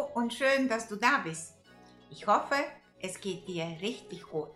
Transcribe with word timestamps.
Und 0.00 0.34
schön, 0.34 0.68
dass 0.68 0.88
du 0.88 0.96
da 0.96 1.18
bist. 1.18 1.54
Ich 2.10 2.26
hoffe, 2.26 2.56
es 3.00 3.20
geht 3.20 3.46
dir 3.46 3.64
richtig 3.80 4.22
gut. 4.22 4.50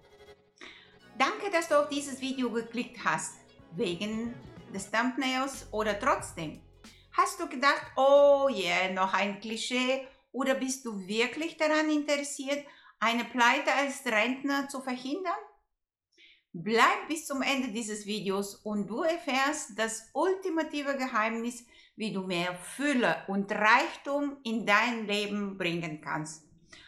Danke, 1.18 1.50
dass 1.52 1.68
du 1.68 1.80
auf 1.80 1.88
dieses 1.88 2.20
Video 2.20 2.50
geklickt 2.50 3.04
hast, 3.04 3.34
wegen 3.72 4.34
des 4.72 4.90
Thumbnails 4.90 5.68
oder 5.70 5.98
trotzdem. 5.98 6.60
Hast 7.12 7.38
du 7.38 7.48
gedacht, 7.48 7.92
oh 7.96 8.48
yeah, 8.50 8.92
noch 8.92 9.14
ein 9.14 9.40
Klischee 9.40 10.06
oder 10.32 10.54
bist 10.54 10.84
du 10.84 11.06
wirklich 11.06 11.56
daran 11.56 11.88
interessiert, 11.88 12.66
eine 12.98 13.24
Pleite 13.24 13.72
als 13.72 14.04
Rentner 14.04 14.68
zu 14.68 14.80
verhindern? 14.80 15.32
Bleib 16.52 17.08
bis 17.08 17.26
zum 17.26 17.42
Ende 17.42 17.68
dieses 17.68 18.06
Videos 18.06 18.56
und 18.56 18.88
du 18.88 19.02
erfährst 19.02 19.78
das 19.78 20.08
ultimative 20.12 20.96
Geheimnis, 20.96 21.64
wie 21.96 22.12
du 22.12 22.22
mehr 22.22 22.54
Fülle 22.54 23.22
und 23.28 23.50
Reichtum 23.52 24.36
in 24.42 24.66
dein 24.66 25.06
Leben 25.06 25.56
bringen 25.56 26.00
kannst. 26.00 26.44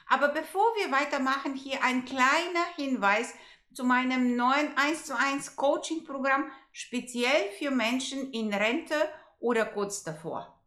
Aber 0.08 0.28
bevor 0.28 0.74
wir 0.76 0.90
weitermachen, 0.90 1.54
hier 1.54 1.82
ein 1.82 2.04
kleiner 2.04 2.64
Hinweis 2.76 3.34
zu 3.72 3.84
meinem 3.84 4.36
neuen 4.36 4.76
1 4.76 5.04
zu 5.04 5.16
1 5.16 5.56
Coaching 5.56 6.04
Programm, 6.04 6.50
speziell 6.72 7.50
für 7.58 7.70
Menschen 7.70 8.32
in 8.32 8.52
Rente 8.54 8.96
oder 9.38 9.66
kurz 9.66 10.02
davor. 10.02 10.58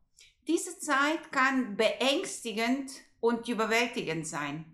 Diese 0.48 0.80
Zeit 0.80 1.32
kann 1.32 1.76
beängstigend 1.76 2.92
und 3.20 3.48
überwältigend 3.48 4.28
sein. 4.28 4.66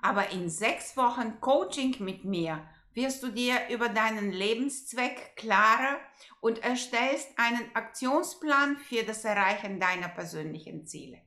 Aber 0.00 0.30
in 0.30 0.48
sechs 0.48 0.96
Wochen 0.96 1.40
Coaching 1.40 1.96
mit 2.00 2.24
mir 2.24 2.66
wirst 2.98 3.22
du 3.22 3.28
dir 3.28 3.68
über 3.70 3.88
deinen 3.88 4.32
Lebenszweck 4.32 5.36
klarer 5.36 6.00
und 6.40 6.64
erstellst 6.64 7.28
einen 7.36 7.70
Aktionsplan 7.74 8.76
für 8.76 9.04
das 9.04 9.24
Erreichen 9.24 9.78
deiner 9.78 10.08
persönlichen 10.08 10.84
Ziele. 10.84 11.22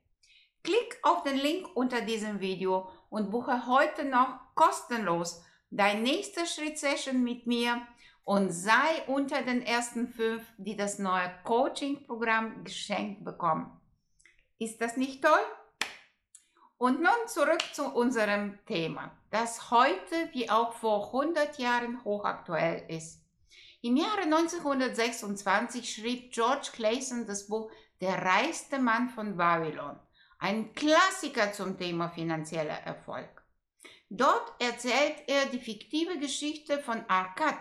Klick 0.64 1.00
auf 1.02 1.24
den 1.24 1.38
Link 1.38 1.70
unter 1.74 2.02
diesem 2.02 2.42
Video 2.42 2.90
und 3.10 3.32
buche 3.32 3.68
heute 3.68 4.04
noch 4.04 4.38
kostenlos 4.54 5.46
dein 5.70 6.04
nächster 6.04 6.46
Schritt-Session 6.46 7.24
mit 7.24 7.48
mir 7.48 7.82
und 8.26 8.52
sei 8.52 9.04
unter 9.08 9.42
den 9.42 9.62
ersten 9.62 10.10
fünf, 10.10 10.44
die 10.58 10.76
das 10.76 11.00
neue 11.00 11.32
Coaching-Programm 11.46 12.66
geschenkt 12.66 13.24
bekommen. 13.24 13.80
Ist 14.60 14.82
das 14.82 14.98
nicht 14.98 15.24
toll? 15.24 15.40
Und 16.82 17.00
nun 17.00 17.28
zurück 17.28 17.62
zu 17.74 17.86
unserem 17.94 18.58
Thema, 18.66 19.16
das 19.30 19.70
heute 19.70 20.30
wie 20.32 20.50
auch 20.50 20.74
vor 20.74 21.14
100 21.14 21.60
Jahren 21.60 22.04
hochaktuell 22.04 22.86
ist. 22.88 23.22
Im 23.84 23.98
Jahre 23.98 24.22
1926 24.22 25.94
schrieb 25.94 26.32
George 26.32 26.70
Clayson 26.74 27.28
das 27.28 27.46
Buch 27.46 27.70
Der 28.02 28.26
reichste 28.26 28.80
Mann 28.80 29.10
von 29.10 29.38
Babylon, 29.38 30.00
ein 30.40 30.74
Klassiker 30.74 31.54
zum 31.54 31.78
Thema 31.78 32.10
finanzieller 32.10 32.82
Erfolg. 32.84 33.44
Dort 34.10 34.52
erzählt 34.58 35.22
er 35.28 35.46
die 35.46 35.60
fiktive 35.60 36.18
Geschichte 36.18 36.80
von 36.80 37.06
Arcad, 37.08 37.60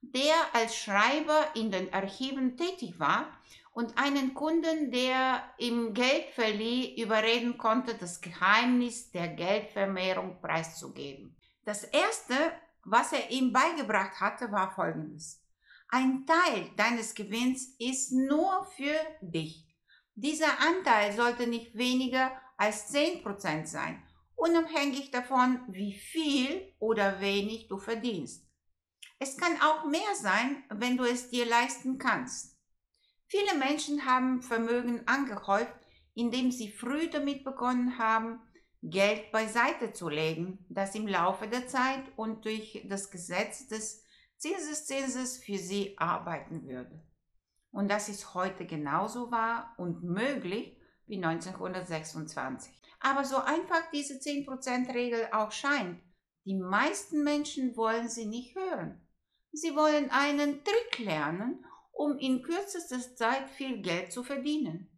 der 0.00 0.34
als 0.54 0.74
Schreiber 0.74 1.50
in 1.54 1.70
den 1.70 1.94
Archiven 1.94 2.56
tätig 2.56 2.98
war 2.98 3.28
und 3.76 3.98
einen 3.98 4.32
Kunden, 4.32 4.90
der 4.90 5.52
im 5.58 5.92
Geldverlieh 5.92 6.98
überreden 6.98 7.58
konnte, 7.58 7.94
das 7.94 8.22
Geheimnis 8.22 9.10
der 9.10 9.28
Geldvermehrung 9.28 10.40
preiszugeben. 10.40 11.36
Das 11.62 11.84
Erste, 11.84 12.34
was 12.84 13.12
er 13.12 13.30
ihm 13.30 13.52
beigebracht 13.52 14.18
hatte, 14.18 14.50
war 14.50 14.74
Folgendes. 14.74 15.44
Ein 15.90 16.24
Teil 16.24 16.70
deines 16.78 17.14
Gewinns 17.14 17.76
ist 17.78 18.12
nur 18.12 18.64
für 18.76 18.96
dich. 19.20 19.66
Dieser 20.14 20.58
Anteil 20.58 21.12
sollte 21.12 21.46
nicht 21.46 21.76
weniger 21.76 22.32
als 22.56 22.90
10% 22.94 23.66
sein, 23.66 24.02
unabhängig 24.36 25.10
davon, 25.10 25.60
wie 25.68 25.92
viel 25.92 26.72
oder 26.78 27.20
wenig 27.20 27.68
du 27.68 27.76
verdienst. 27.76 28.42
Es 29.18 29.36
kann 29.36 29.60
auch 29.60 29.84
mehr 29.84 30.14
sein, 30.14 30.64
wenn 30.70 30.96
du 30.96 31.04
es 31.04 31.28
dir 31.28 31.44
leisten 31.44 31.98
kannst. 31.98 32.55
Viele 33.28 33.58
Menschen 33.58 34.04
haben 34.06 34.42
Vermögen 34.42 35.06
angehäuft, 35.06 35.74
indem 36.14 36.50
sie 36.50 36.70
früh 36.70 37.08
damit 37.10 37.44
begonnen 37.44 37.98
haben, 37.98 38.40
Geld 38.82 39.32
beiseite 39.32 39.92
zu 39.92 40.08
legen, 40.08 40.64
das 40.68 40.94
im 40.94 41.08
Laufe 41.08 41.48
der 41.48 41.66
Zeit 41.66 42.04
und 42.16 42.44
durch 42.44 42.84
das 42.88 43.10
Gesetz 43.10 43.66
des 43.66 44.04
Zinseszinses 44.36 45.38
für 45.38 45.58
sie 45.58 45.98
arbeiten 45.98 46.68
würde. 46.68 47.02
Und 47.72 47.90
das 47.90 48.08
ist 48.08 48.34
heute 48.34 48.64
genauso 48.64 49.30
wahr 49.30 49.74
und 49.76 50.04
möglich 50.04 50.78
wie 51.06 51.22
1926. 51.22 52.72
Aber 53.00 53.24
so 53.24 53.36
einfach 53.36 53.90
diese 53.92 54.14
10%-Regel 54.14 55.28
auch 55.32 55.52
scheint, 55.52 56.00
die 56.44 56.54
meisten 56.54 57.24
Menschen 57.24 57.76
wollen 57.76 58.08
sie 58.08 58.26
nicht 58.26 58.56
hören. 58.56 59.06
Sie 59.52 59.74
wollen 59.74 60.10
einen 60.10 60.62
Trick 60.64 60.98
lernen 61.00 61.64
um 61.96 62.18
in 62.18 62.42
kürzester 62.42 63.00
Zeit 63.16 63.48
viel 63.50 63.80
Geld 63.80 64.12
zu 64.12 64.22
verdienen. 64.22 64.90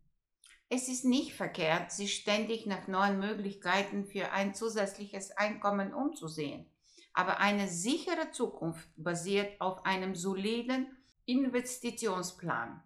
Es 0.68 0.88
ist 0.88 1.04
nicht 1.04 1.32
verkehrt, 1.32 1.92
sich 1.92 2.14
ständig 2.14 2.66
nach 2.66 2.88
neuen 2.88 3.20
Möglichkeiten 3.20 4.04
für 4.04 4.32
ein 4.32 4.54
zusätzliches 4.54 5.30
Einkommen 5.30 5.94
umzusehen, 5.94 6.66
aber 7.14 7.38
eine 7.40 7.68
sichere 7.68 8.30
Zukunft 8.32 8.88
basiert 8.96 9.60
auf 9.60 9.86
einem 9.86 10.14
soliden 10.14 10.86
Investitionsplan. 11.24 12.82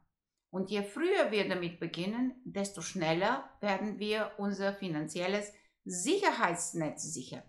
Und 0.51 0.71
je 0.71 0.83
früher 0.83 1.31
wir 1.31 1.49
damit 1.49 1.81
beginnen, 1.81 2.35
desto 2.45 2.83
schneller 2.83 3.51
werden 3.61 3.99
wir 3.99 4.33
unser 4.37 4.75
finanzielles 4.75 5.53
Sicherheitsnetz 5.85 7.03
sichern. 7.03 7.43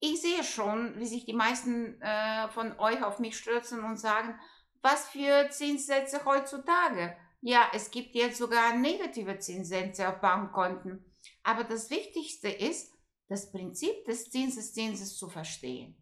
Ich 0.00 0.20
sehe 0.20 0.42
schon, 0.42 0.98
wie 0.98 1.06
sich 1.06 1.24
die 1.24 1.32
meisten 1.32 2.00
äh, 2.02 2.48
von 2.50 2.78
euch 2.78 3.02
auf 3.02 3.20
mich 3.20 3.38
stürzen 3.38 3.82
und 3.84 3.96
sagen, 3.96 4.38
was 4.84 5.08
für 5.08 5.48
Zinssätze 5.50 6.24
heutzutage? 6.26 7.16
Ja, 7.40 7.68
es 7.72 7.90
gibt 7.90 8.14
jetzt 8.14 8.36
sogar 8.36 8.76
negative 8.76 9.38
Zinssätze 9.38 10.08
auf 10.08 10.20
Bankkonten. 10.20 11.02
Aber 11.42 11.64
das 11.64 11.88
Wichtigste 11.88 12.48
ist, 12.48 12.92
das 13.28 13.50
Prinzip 13.50 14.04
des 14.04 14.30
Zinseszinses 14.30 15.16
zu 15.16 15.30
verstehen. 15.30 15.96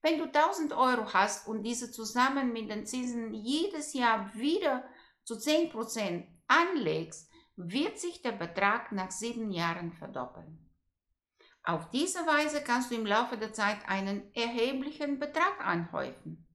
Wenn 0.00 0.18
du 0.18 0.26
1000 0.26 0.72
Euro 0.72 1.12
hast 1.12 1.48
und 1.48 1.64
diese 1.64 1.90
zusammen 1.90 2.52
mit 2.52 2.70
den 2.70 2.86
Zinsen 2.86 3.34
jedes 3.34 3.94
Jahr 3.94 4.32
wieder 4.34 4.84
zu 5.24 5.34
10% 5.34 6.26
anlegst, 6.46 7.28
wird 7.56 7.98
sich 7.98 8.22
der 8.22 8.32
Betrag 8.32 8.92
nach 8.92 9.10
sieben 9.10 9.50
Jahren 9.50 9.92
verdoppeln. 9.92 10.70
Auf 11.64 11.90
diese 11.90 12.20
Weise 12.26 12.62
kannst 12.62 12.90
du 12.90 12.94
im 12.94 13.06
Laufe 13.06 13.36
der 13.36 13.52
Zeit 13.52 13.88
einen 13.88 14.32
erheblichen 14.34 15.18
Betrag 15.18 15.60
anhäufen. 15.60 16.46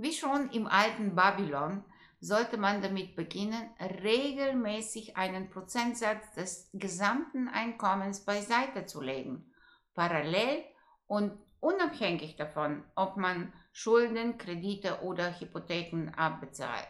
Wie 0.00 0.12
schon 0.12 0.50
im 0.50 0.68
alten 0.68 1.16
Babylon 1.16 1.82
sollte 2.20 2.56
man 2.56 2.82
damit 2.82 3.16
beginnen, 3.16 3.68
regelmäßig 3.80 5.16
einen 5.16 5.50
Prozentsatz 5.50 6.32
des 6.34 6.70
gesamten 6.72 7.48
Einkommens 7.48 8.24
beiseite 8.24 8.86
zu 8.86 9.02
legen, 9.02 9.52
parallel 9.94 10.64
und 11.08 11.36
unabhängig 11.58 12.36
davon, 12.36 12.84
ob 12.94 13.16
man 13.16 13.52
Schulden, 13.72 14.38
Kredite 14.38 15.02
oder 15.02 15.40
Hypotheken 15.40 16.12
abbezahlt. 16.16 16.86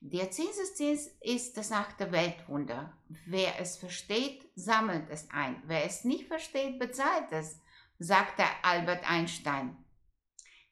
Der 0.00 0.32
Zinseszins 0.32 1.06
ist 1.20 1.56
das 1.56 1.70
achte 1.70 2.10
Weltwunder. 2.10 2.92
Wer 3.26 3.60
es 3.60 3.76
versteht, 3.76 4.50
sammelt 4.56 5.08
es 5.10 5.30
ein. 5.30 5.62
Wer 5.66 5.84
es 5.84 6.04
nicht 6.04 6.26
versteht, 6.26 6.80
bezahlt 6.80 7.30
es, 7.30 7.60
sagte 8.00 8.42
Albert 8.62 9.08
Einstein. 9.08 9.79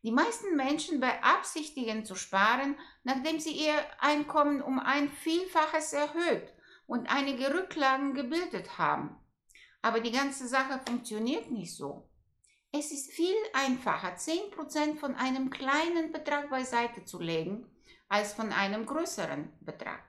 Die 0.02 0.12
meisten 0.12 0.54
Menschen 0.54 1.00
beabsichtigen 1.00 2.04
zu 2.04 2.14
sparen, 2.14 2.76
nachdem 3.02 3.40
sie 3.40 3.52
ihr 3.52 3.74
Einkommen 3.98 4.62
um 4.62 4.78
ein 4.78 5.10
Vielfaches 5.10 5.92
erhöht 5.92 6.54
und 6.86 7.10
einige 7.10 7.52
Rücklagen 7.52 8.14
gebildet 8.14 8.78
haben. 8.78 9.16
Aber 9.82 10.00
die 10.00 10.12
ganze 10.12 10.46
Sache 10.46 10.80
funktioniert 10.86 11.50
nicht 11.50 11.74
so. 11.74 12.08
Es 12.70 12.92
ist 12.92 13.12
viel 13.12 13.34
einfacher, 13.54 14.14
10% 14.14 14.96
von 14.98 15.14
einem 15.14 15.50
kleinen 15.50 16.12
Betrag 16.12 16.50
beiseite 16.50 17.04
zu 17.04 17.20
legen, 17.20 17.66
als 18.08 18.34
von 18.34 18.52
einem 18.52 18.86
größeren 18.86 19.52
Betrag. 19.60 20.02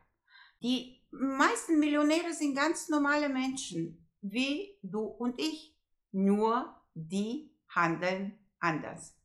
Die 0.62 1.02
meisten 1.12 1.80
Millionäre 1.80 2.34
sind 2.34 2.56
ganz 2.56 2.90
normale 2.90 3.30
Menschen, 3.30 4.08
wie 4.22 4.78
du 4.82 5.02
und 5.02 5.40
ich. 5.40 5.76
Nur 6.12 6.76
die 6.96 7.56
handeln 7.70 8.40
anders. 8.60 9.19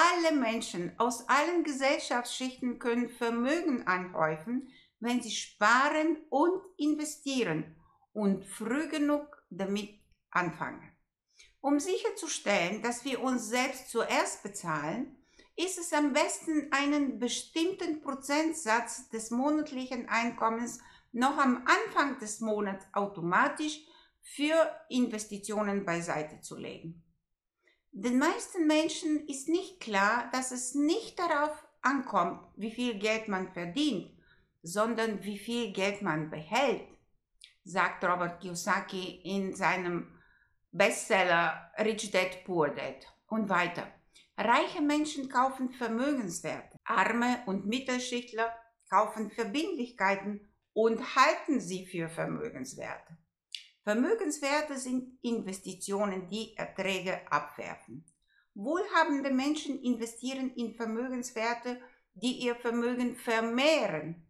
Alle 0.00 0.36
Menschen 0.36 0.92
aus 0.96 1.28
allen 1.28 1.64
Gesellschaftsschichten 1.64 2.78
können 2.78 3.08
Vermögen 3.08 3.88
anhäufen, 3.88 4.68
wenn 5.00 5.20
sie 5.20 5.32
sparen 5.32 6.18
und 6.30 6.62
investieren 6.76 7.74
und 8.12 8.44
früh 8.44 8.88
genug 8.88 9.42
damit 9.50 9.90
anfangen. 10.30 10.92
Um 11.60 11.80
sicherzustellen, 11.80 12.80
dass 12.80 13.04
wir 13.04 13.20
uns 13.20 13.48
selbst 13.48 13.90
zuerst 13.90 14.44
bezahlen, 14.44 15.16
ist 15.56 15.78
es 15.78 15.92
am 15.92 16.12
besten, 16.12 16.68
einen 16.70 17.18
bestimmten 17.18 18.00
Prozentsatz 18.00 19.08
des 19.08 19.32
monatlichen 19.32 20.08
Einkommens 20.08 20.78
noch 21.10 21.38
am 21.38 21.66
Anfang 21.66 22.20
des 22.20 22.40
Monats 22.40 22.86
automatisch 22.92 23.80
für 24.20 24.70
Investitionen 24.90 25.84
beiseite 25.84 26.40
zu 26.40 26.56
legen. 26.56 27.02
Den 28.00 28.20
meisten 28.20 28.68
Menschen 28.68 29.26
ist 29.26 29.48
nicht 29.48 29.80
klar, 29.80 30.28
dass 30.30 30.52
es 30.52 30.76
nicht 30.76 31.18
darauf 31.18 31.66
ankommt, 31.82 32.40
wie 32.54 32.70
viel 32.70 32.96
Geld 32.96 33.26
man 33.26 33.52
verdient, 33.52 34.08
sondern 34.62 35.24
wie 35.24 35.36
viel 35.36 35.72
Geld 35.72 36.00
man 36.00 36.30
behält, 36.30 36.86
sagt 37.64 38.04
Robert 38.04 38.40
Kiyosaki 38.40 39.20
in 39.24 39.52
seinem 39.52 40.16
Bestseller 40.70 41.72
Rich 41.76 42.12
Dad 42.12 42.44
Poor 42.44 42.68
Dad 42.68 43.04
und 43.26 43.48
weiter. 43.48 43.88
Reiche 44.36 44.80
Menschen 44.80 45.28
kaufen 45.28 45.72
Vermögenswerte, 45.72 46.78
arme 46.84 47.42
und 47.46 47.66
Mittelschichtler 47.66 48.54
kaufen 48.88 49.28
Verbindlichkeiten 49.28 50.48
und 50.72 51.16
halten 51.16 51.60
sie 51.60 51.84
für 51.84 52.08
Vermögenswerte. 52.08 53.18
Vermögenswerte 53.88 54.76
sind 54.76 55.18
Investitionen, 55.22 56.28
die 56.28 56.54
Erträge 56.58 57.22
abwerfen. 57.32 58.04
Wohlhabende 58.52 59.30
Menschen 59.30 59.82
investieren 59.82 60.52
in 60.56 60.74
Vermögenswerte, 60.74 61.80
die 62.12 62.32
ihr 62.32 62.54
Vermögen 62.54 63.16
vermehren. 63.16 64.28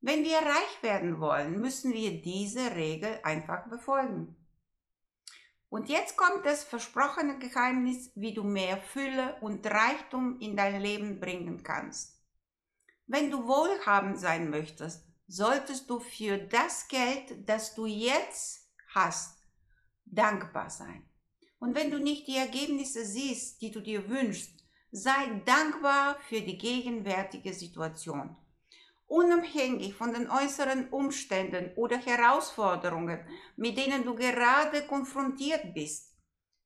Wenn 0.00 0.24
wir 0.24 0.38
reich 0.38 0.82
werden 0.82 1.20
wollen, 1.20 1.60
müssen 1.60 1.92
wir 1.92 2.20
diese 2.20 2.74
Regel 2.74 3.20
einfach 3.22 3.70
befolgen. 3.70 4.34
Und 5.68 5.88
jetzt 5.88 6.16
kommt 6.16 6.44
das 6.44 6.64
versprochene 6.64 7.38
Geheimnis, 7.38 8.10
wie 8.16 8.34
du 8.34 8.42
mehr 8.42 8.78
Fülle 8.78 9.36
und 9.42 9.64
Reichtum 9.64 10.40
in 10.40 10.56
dein 10.56 10.80
Leben 10.80 11.20
bringen 11.20 11.62
kannst. 11.62 12.20
Wenn 13.06 13.30
du 13.30 13.46
wohlhabend 13.46 14.18
sein 14.18 14.50
möchtest, 14.50 15.06
solltest 15.28 15.90
du 15.90 16.00
für 16.00 16.38
das 16.38 16.88
Geld, 16.88 17.48
das 17.48 17.74
du 17.74 17.86
jetzt 17.86 18.70
hast, 18.94 19.38
dankbar 20.04 20.70
sein. 20.70 21.08
Und 21.58 21.74
wenn 21.74 21.90
du 21.90 21.98
nicht 21.98 22.26
die 22.28 22.36
Ergebnisse 22.36 23.04
siehst, 23.04 23.60
die 23.60 23.70
du 23.70 23.80
dir 23.80 24.08
wünschst, 24.08 24.64
sei 24.90 25.42
dankbar 25.44 26.16
für 26.28 26.40
die 26.40 26.58
gegenwärtige 26.58 27.52
Situation. 27.52 28.36
Unabhängig 29.06 29.94
von 29.94 30.12
den 30.12 30.28
äußeren 30.28 30.88
Umständen 30.88 31.72
oder 31.76 31.96
Herausforderungen, 31.96 33.20
mit 33.56 33.78
denen 33.78 34.04
du 34.04 34.14
gerade 34.14 34.86
konfrontiert 34.86 35.74
bist, 35.74 36.16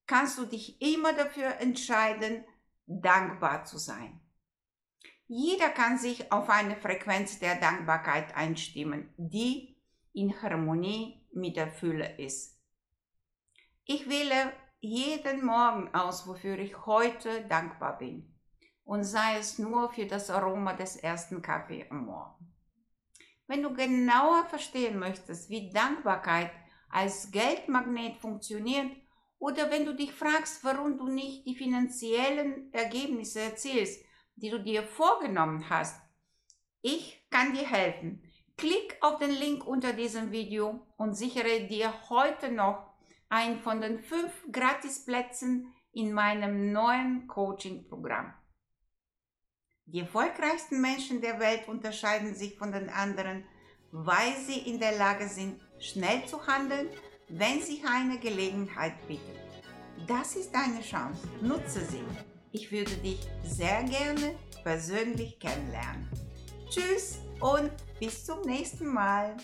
kannst 0.07 0.39
du 0.39 0.47
dich 0.47 0.81
immer 0.81 1.13
dafür 1.13 1.57
entscheiden, 1.61 2.45
dankbar 2.87 3.65
zu 3.65 3.79
sein. 3.79 4.21
Jeder 5.33 5.69
kann 5.69 5.97
sich 5.97 6.33
auf 6.33 6.51
eine 6.51 6.75
Frequenz 6.75 7.39
der 7.39 7.55
Dankbarkeit 7.55 8.35
einstimmen, 8.35 9.15
die 9.17 9.77
in 10.13 10.43
Harmonie 10.43 11.25
mit 11.33 11.57
der 11.57 11.69
Fülle 11.69 12.19
ist. 12.19 12.59
Ich 13.85 14.09
wähle 14.09 14.53
jeden 14.81 15.47
Morgen 15.47 15.95
aus, 15.95 16.27
wofür 16.27 16.59
ich 16.59 16.85
heute 16.85 17.43
dankbar 17.43 17.97
bin. 17.99 18.35
Und 18.83 19.05
sei 19.05 19.39
es 19.39 19.61
nur 19.61 19.93
für 19.93 20.07
das 20.07 20.31
Aroma 20.31 20.73
des 20.73 20.97
ersten 20.97 21.41
Kaffees 21.43 21.89
am 21.93 22.07
Morgen. 22.07 22.53
Wenn 23.47 23.63
du 23.63 23.73
genauer 23.73 24.47
verstehen 24.47 24.99
möchtest, 24.99 25.49
wie 25.49 25.71
Dankbarkeit 25.71 26.51
als 26.89 27.31
Geldmagnet 27.31 28.17
funktioniert, 28.17 28.91
oder 29.39 29.71
wenn 29.71 29.87
du 29.87 29.95
dich 29.95 30.13
fragst, 30.13 30.65
warum 30.65 30.99
du 30.99 31.07
nicht 31.07 31.47
die 31.47 31.55
finanziellen 31.55 32.73
Ergebnisse 32.73 33.43
erzielst, 33.43 34.10
die 34.41 34.51
du 34.51 34.61
dir 34.61 34.83
vorgenommen 34.83 35.69
hast. 35.69 36.01
Ich 36.83 37.27
kann 37.31 37.53
dir 37.53 37.67
helfen. 37.67 38.23
Klick 38.57 38.97
auf 39.01 39.19
den 39.19 39.31
Link 39.31 39.67
unter 39.67 39.93
diesem 39.93 40.33
Video 40.33 40.87
und 40.97 41.15
sichere 41.15 41.67
dir 41.67 41.93
heute 42.11 42.51
noch 42.51 42.91
einen 43.29 43.61
von 43.61 43.81
den 43.81 44.01
fünf 44.01 44.33
Gratisplätzen 44.53 45.73
in 45.93 46.13
meinem 46.13 46.73
neuen 46.73 47.27
Coaching-Programm. 47.27 48.35
Die 49.87 50.01
erfolgreichsten 50.01 50.81
Menschen 50.81 51.21
der 51.21 51.41
Welt 51.41 51.67
unterscheiden 51.69 52.35
sich 52.35 52.57
von 52.57 52.71
den 52.71 52.91
anderen, 52.91 53.45
weil 53.93 54.37
sie 54.37 54.59
in 54.59 54.79
der 54.79 54.97
Lage 54.97 55.27
sind, 55.27 55.61
schnell 55.79 56.25
zu 56.27 56.47
handeln, 56.47 56.89
wenn 57.29 57.61
sich 57.61 57.85
eine 57.87 58.19
Gelegenheit 58.19 58.95
bietet. 59.09 59.41
Das 60.07 60.37
ist 60.37 60.53
deine 60.55 60.81
Chance. 60.81 61.29
Nutze 61.43 61.85
sie. 61.85 62.05
Ich 62.53 62.73
würde 62.73 62.97
dich 62.97 63.21
sehr 63.45 63.85
gerne 63.85 64.35
persönlich 64.65 65.39
kennenlernen. 65.39 66.09
Tschüss 66.69 67.19
und 67.41 67.71
bis 67.99 68.25
zum 68.27 68.43
nächsten 68.43 68.87
Mal. 68.87 69.37